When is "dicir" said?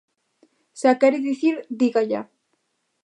1.29-1.55